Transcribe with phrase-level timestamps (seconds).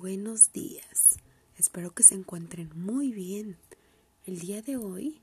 [0.00, 1.18] Buenos días.
[1.58, 3.58] Espero que se encuentren muy bien.
[4.24, 5.20] El día de hoy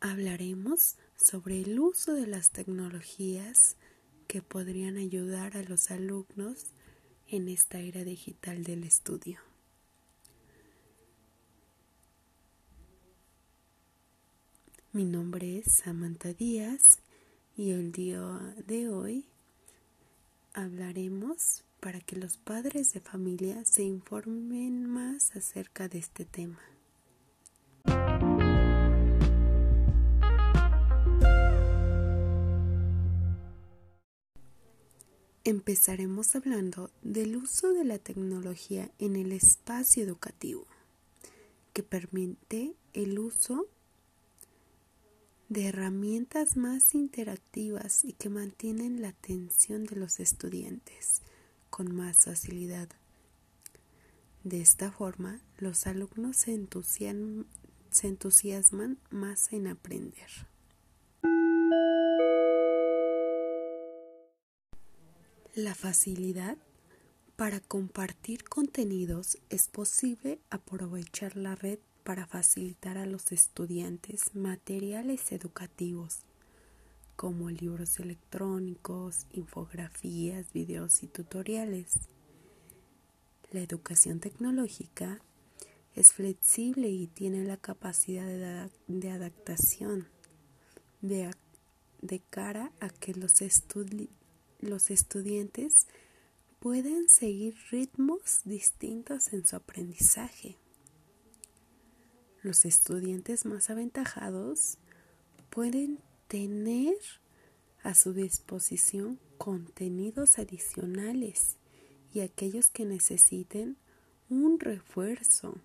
[0.00, 3.76] hablaremos sobre el uso de las tecnologías
[4.28, 6.66] que podrían ayudar a los alumnos
[7.28, 9.40] en esta era digital del estudio.
[14.92, 16.98] Mi nombre es Samantha Díaz
[17.56, 19.24] y el día de hoy
[20.52, 26.60] hablaremos para que los padres de familia se informen más acerca de este tema.
[35.44, 40.66] Empezaremos hablando del uso de la tecnología en el espacio educativo,
[41.72, 43.68] que permite el uso
[45.48, 51.22] de herramientas más interactivas y que mantienen la atención de los estudiantes
[51.76, 52.88] con más facilidad.
[54.44, 56.54] De esta forma, los alumnos se,
[58.02, 60.30] entusiasman más en aprender.
[65.54, 66.56] La facilidad
[67.36, 76.20] para compartir contenidos es posible aprovechar la red para facilitar a los estudiantes materiales educativos
[77.16, 81.98] como libros electrónicos, infografías, videos y tutoriales.
[83.50, 85.20] La educación tecnológica
[85.94, 88.26] es flexible y tiene la capacidad
[88.86, 90.08] de, adaptación
[91.00, 91.32] de,
[92.28, 93.42] cara a que los,
[94.60, 95.86] los estudiantes
[96.60, 100.58] puedan seguir ritmos distintos en su aprendizaje.
[102.42, 104.76] Los estudiantes más aventajados
[105.48, 105.98] pueden
[106.28, 106.96] tener
[107.82, 111.56] a su disposición contenidos adicionales
[112.12, 113.76] y aquellos que necesiten
[114.28, 115.58] un refuerzo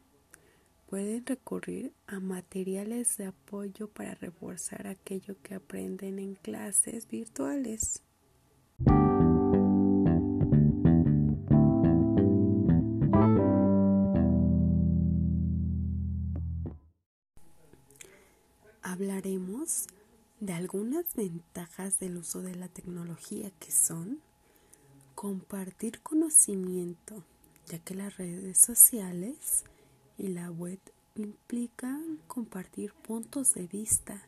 [0.88, 8.04] pueden recurrir a materiales de apoyo para reforzar aquello que aprenden en clases virtuales.
[18.84, 19.88] Hablaremos
[20.42, 24.20] de algunas ventajas del uso de la tecnología que son
[25.14, 27.24] compartir conocimiento,
[27.68, 29.64] ya que las redes sociales
[30.18, 30.80] y la web
[31.14, 34.28] implican compartir puntos de vista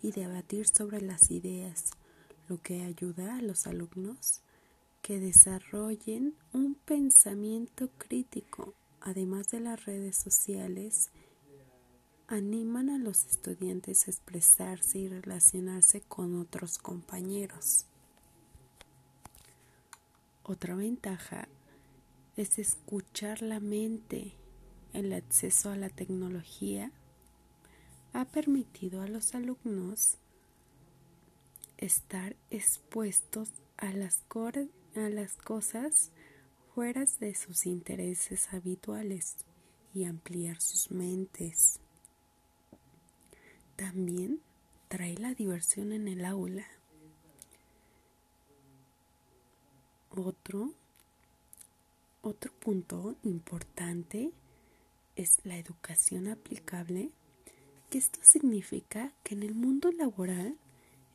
[0.00, 1.90] y debatir sobre las ideas,
[2.48, 4.40] lo que ayuda a los alumnos
[5.02, 11.10] que desarrollen un pensamiento crítico, además de las redes sociales
[12.32, 17.84] animan a los estudiantes a expresarse y relacionarse con otros compañeros.
[20.42, 21.46] Otra ventaja
[22.38, 24.32] es escuchar la mente.
[24.94, 26.90] El acceso a la tecnología
[28.14, 30.16] ha permitido a los alumnos
[31.76, 34.22] estar expuestos a las,
[35.44, 36.12] cosas
[36.74, 39.36] fuera de sus intereses habituales
[39.92, 41.81] y ampliar sus mentes.
[43.76, 44.40] También
[44.88, 46.66] trae la diversión en el aula.
[50.10, 50.72] Otro,
[52.20, 54.30] otro punto importante
[55.16, 57.10] es la educación aplicable,
[57.90, 60.56] que esto significa que en el mundo laboral,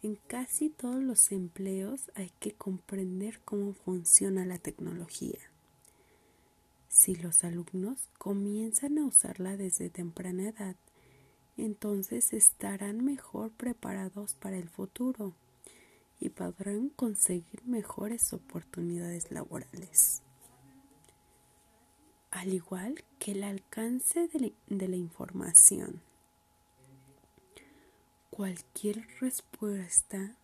[0.03, 5.39] en casi todos los empleos hay que comprender cómo funciona la tecnología.
[6.89, 10.75] Si los alumnos comienzan a usarla desde temprana edad,
[11.63, 15.33] entonces estarán mejor preparados para el futuro
[16.19, 20.21] y podrán conseguir mejores oportunidades laborales.
[22.31, 26.01] Al igual que el alcance de la, información.
[28.29, 30.35] Cualquier respuesta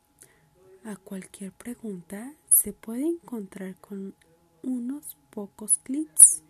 [0.84, 4.16] a cualquier pregunta se puede encontrar con
[4.64, 6.42] unos pocos clics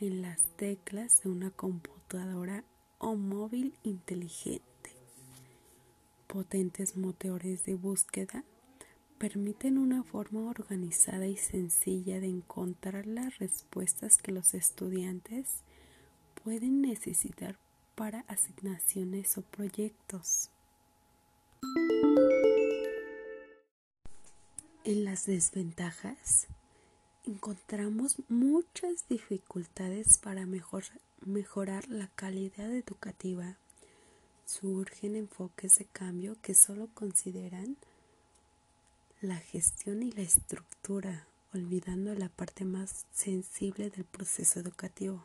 [0.00, 2.64] en las teclas de una computadora
[2.98, 4.90] o móvil inteligente.
[6.26, 8.44] Potentes motores de búsqueda
[9.18, 15.62] permiten una forma organizada y sencilla de encontrar las respuestas que los estudiantes
[16.42, 17.58] pueden necesitar
[17.94, 20.50] para asignaciones o proyectos.
[24.84, 26.46] En las desventajas
[27.26, 33.56] encontramos muchas dificultades para mejorar la calidad educativa.
[34.44, 37.76] Surgen enfoques de cambio que solo consideran
[39.20, 45.24] la gestión y la estructura olvidando la parte más sensible del proceso educativo,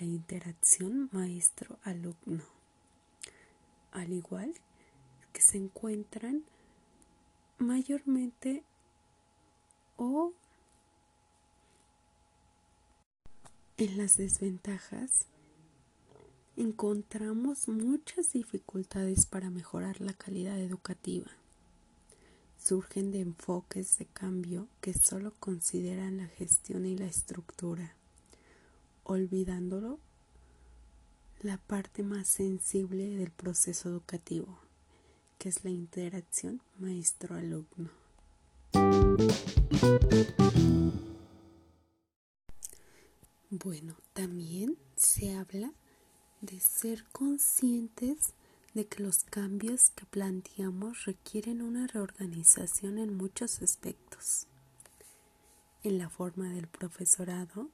[0.00, 2.44] la interacción maestro-alumno,
[3.92, 4.52] al igual
[5.32, 6.42] que se encuentran
[7.58, 8.64] mayormente
[9.96, 10.32] o
[13.76, 15.26] en las desventajas
[16.56, 21.30] encontramos muchas dificultades para mejorar la calidad educativa.
[22.58, 27.96] Surgen de enfoques de cambio que solo consideran la gestión y la estructura,
[29.04, 29.98] olvidándolo
[31.40, 34.58] la parte más sensible del proceso educativo,
[35.38, 38.01] que es la interacción maestro-alumno.
[43.64, 45.72] Bueno, también se habla
[46.40, 48.34] de ser conscientes
[48.74, 54.48] de que los cambios que planteamos requieren una reorganización en muchos aspectos,
[55.84, 57.70] en la forma del profesorado,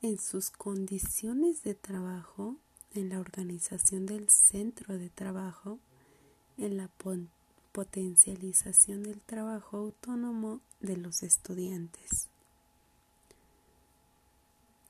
[0.00, 2.56] en sus condiciones de trabajo,
[2.92, 5.78] en la organización del centro de trabajo,
[6.58, 6.90] en la
[7.70, 12.31] potencialización del trabajo autónomo de los estudiantes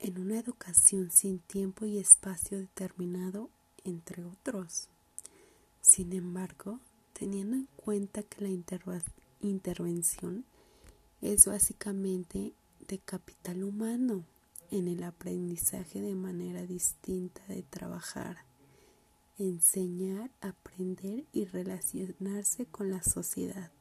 [0.03, 3.49] en una educación sin tiempo y espacio determinado,
[3.85, 4.89] entre otros.
[5.81, 6.81] Sin embargo,
[7.13, 8.49] teniendo en cuenta que la
[9.39, 10.43] intervención
[11.21, 12.51] es básicamente
[12.85, 14.25] de capital humano
[14.71, 18.39] en el aprendizaje de manera distinta de trabajar,
[19.37, 23.71] enseñar, aprender y relacionarse con la sociedad.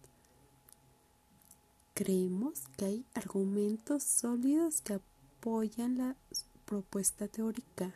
[1.95, 5.12] Creemos que hay argumentos sólidos que apoyan
[5.45, 6.17] la
[6.65, 7.93] propuesta teórica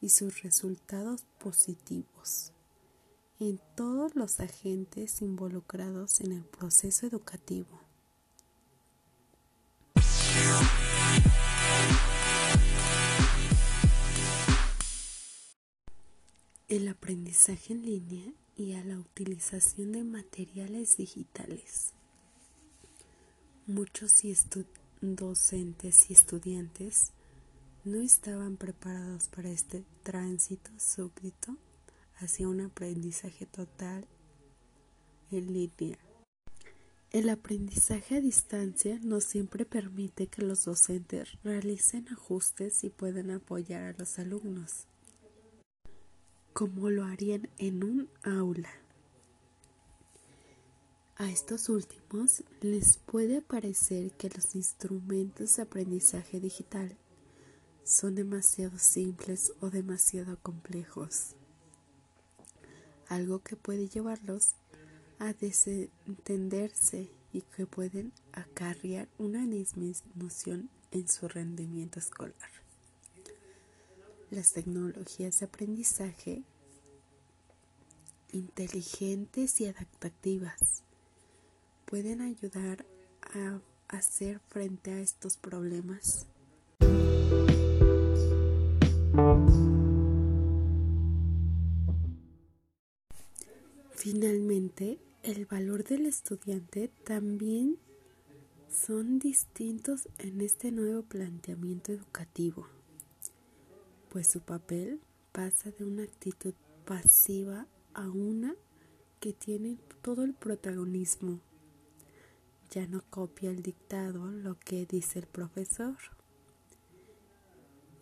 [0.00, 2.52] y sus resultados positivos
[3.38, 7.68] en todos los agentes involucrados en el proceso educativo.
[16.68, 21.92] El aprendizaje en línea y a la utilización de materiales digitales.
[23.66, 24.30] Muchos y
[25.00, 27.12] docentes y estudiantes
[27.84, 31.56] no estaban preparados para este tránsito súbito
[32.16, 34.06] hacia un aprendizaje total
[35.30, 35.98] en línea.
[37.10, 43.82] El aprendizaje a distancia no siempre permite que los docentes realicen ajustes y puedan apoyar
[43.82, 44.84] a los alumnos,
[46.52, 48.68] como lo harían en un aula.
[51.20, 56.96] A estos últimos les puede parecer que los instrumentos de aprendizaje digital
[57.82, 61.34] son demasiado simples o demasiado complejos,
[63.08, 64.54] algo que puede llevarlos
[65.18, 72.52] a desentenderse y que pueden acarrear una disminución en su rendimiento escolar.
[74.30, 76.44] Las tecnologías de aprendizaje
[78.30, 80.84] inteligentes y adaptativas
[81.88, 82.84] pueden ayudar
[83.34, 86.26] a hacer frente a estos problemas.
[93.92, 97.78] Finalmente, el valor del estudiante también
[98.70, 102.68] son distintos en este nuevo planteamiento educativo,
[104.10, 105.00] pues su papel
[105.32, 106.52] pasa de una actitud
[106.84, 108.54] pasiva a una
[109.20, 111.40] que tiene todo el protagonismo
[112.70, 115.96] ya no copia el dictado lo que dice el profesor,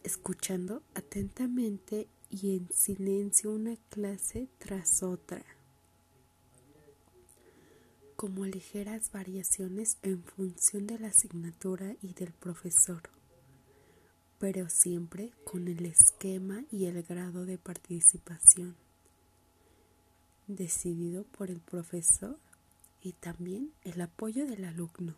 [0.02, 5.44] escuchando atentamente y en silencio una clase tras otra,
[8.16, 13.02] como ligeras variaciones en función de la asignatura y del profesor,
[14.38, 18.76] pero siempre con el esquema y el grado de participación
[20.46, 22.38] decidido por el profesor
[23.06, 25.14] y también el apoyo del alumno,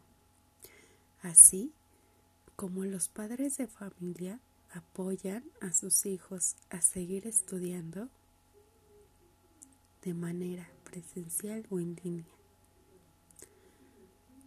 [1.23, 1.73] así
[2.55, 4.41] como los padres de familia
[4.75, 8.11] apoyan a sus hijos a seguir estudiando
[10.03, 12.27] de manera presencial o en línea,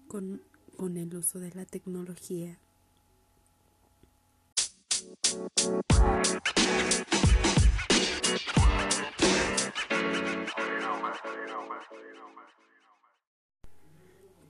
[0.07, 0.43] con,
[0.77, 2.59] con el uso de la tecnología.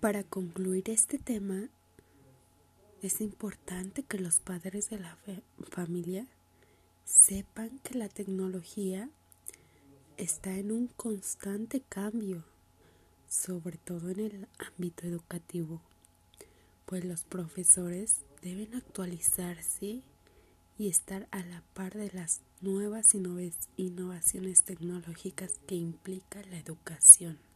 [0.01, 1.69] Para concluir este tema,
[3.03, 5.15] es importante que los padres de la
[5.69, 6.25] familia
[7.05, 9.11] sepan que la tecnología
[10.17, 12.43] está en un constante cambio,
[13.29, 15.83] sobre todo en el ámbito educativo,
[16.87, 20.01] pues los profesores deben actualizarse
[20.79, 27.50] y estar a la par de las nuevas innovaciones tecnológicas que implica la educación.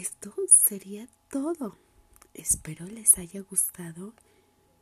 [0.00, 1.76] Esto sería todo.
[2.32, 4.14] Espero les haya gustado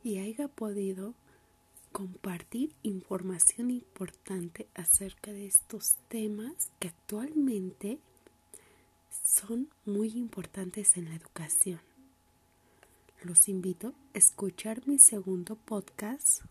[0.03, 1.15] y haya podido
[1.91, 7.97] compartir información importante acerca de estos temas que actualmente
[9.25, 11.81] son muy importantes en la educación.
[13.23, 16.43] Los invito a escuchar mi segundo podcast